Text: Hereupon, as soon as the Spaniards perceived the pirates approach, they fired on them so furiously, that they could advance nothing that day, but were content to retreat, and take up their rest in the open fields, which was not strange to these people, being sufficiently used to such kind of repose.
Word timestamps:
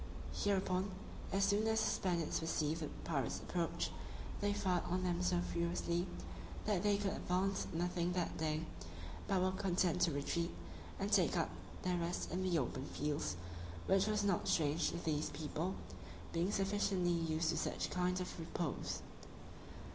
Hereupon, 0.33 0.89
as 1.31 1.43
soon 1.45 1.67
as 1.67 1.79
the 1.79 1.85
Spaniards 1.91 2.39
perceived 2.39 2.81
the 2.81 2.87
pirates 3.03 3.37
approach, 3.37 3.91
they 4.39 4.51
fired 4.51 4.83
on 4.85 5.03
them 5.03 5.21
so 5.21 5.39
furiously, 5.41 6.07
that 6.65 6.81
they 6.81 6.97
could 6.97 7.13
advance 7.13 7.67
nothing 7.71 8.13
that 8.13 8.35
day, 8.35 8.65
but 9.27 9.39
were 9.43 9.51
content 9.51 10.01
to 10.01 10.11
retreat, 10.11 10.49
and 10.99 11.11
take 11.11 11.37
up 11.37 11.51
their 11.83 11.97
rest 11.97 12.31
in 12.31 12.41
the 12.41 12.57
open 12.57 12.85
fields, 12.85 13.35
which 13.85 14.07
was 14.07 14.23
not 14.23 14.47
strange 14.47 14.89
to 14.89 14.97
these 14.97 15.29
people, 15.29 15.75
being 16.33 16.51
sufficiently 16.51 17.11
used 17.11 17.49
to 17.49 17.57
such 17.57 17.91
kind 17.91 18.19
of 18.19 18.39
repose. 18.39 19.03